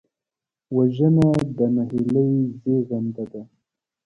[0.75, 1.27] وژنه
[1.57, 3.41] د نهیلۍ زېږنده ده